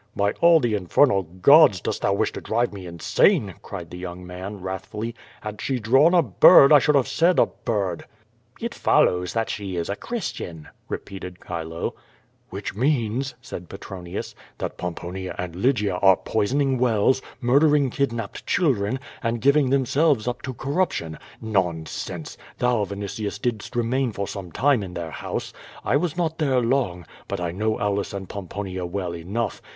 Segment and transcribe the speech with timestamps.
[0.15, 3.99] "By all the infernal gods, dost thou wish to drive me in sane?" cried the
[3.99, 5.13] young man, wrathfully.
[5.41, 8.05] "Had she drawn a bird I should have said a bird."
[8.59, 11.93] "It follows that she is a Christian," repeated Chilo.
[12.49, 19.39] "Which means," said Petronius, "that Pomponia and Lygia are poisoning wells, murdering kidnapped cluldren, and
[19.39, 21.19] giv ing themselves up to corruption.
[21.39, 22.39] Nonsense!
[22.57, 25.53] Thou, Vini tius, didst remain for some time in their house.
[25.85, 29.61] I was not there long, but I know Aulus and Pomponia well enough.